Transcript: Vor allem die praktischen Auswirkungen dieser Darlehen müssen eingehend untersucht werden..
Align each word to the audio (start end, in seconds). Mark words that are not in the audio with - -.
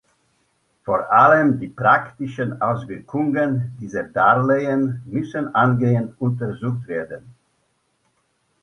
Vor 0.83 1.11
allem 1.11 1.59
die 1.59 1.67
praktischen 1.67 2.59
Auswirkungen 2.59 3.77
dieser 3.79 4.01
Darlehen 4.05 5.03
müssen 5.05 5.53
eingehend 5.53 6.19
untersucht 6.19 6.87
werden.. 6.87 7.35